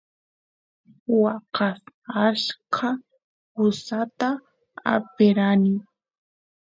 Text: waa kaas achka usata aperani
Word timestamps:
waa 1.21 1.39
kaas 1.55 1.79
achka 2.27 2.89
usata 3.65 4.29
aperani 4.93 5.73